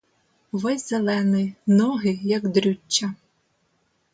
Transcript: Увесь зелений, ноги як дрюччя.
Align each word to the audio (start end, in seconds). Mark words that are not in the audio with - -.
Увесь 0.51 0.87
зелений, 0.89 1.53
ноги 1.67 2.19
як 2.23 2.47
дрюччя. 2.51 3.13